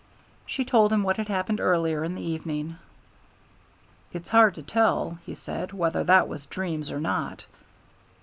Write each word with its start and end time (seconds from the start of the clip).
She 0.47 0.65
told 0.65 0.91
him 0.91 1.03
what 1.03 1.17
had 1.17 1.27
happened 1.27 1.59
earlier 1.59 2.03
in 2.03 2.15
the 2.15 2.23
evening. 2.23 2.77
"It's 4.13 4.31
hard 4.31 4.55
to 4.55 4.63
tell," 4.63 5.19
he 5.27 5.35
said, 5.35 5.73
"whether 5.73 6.03
that 6.05 6.27
was 6.27 6.47
dreams 6.47 6.89
or 6.89 6.99
not." 6.99 7.45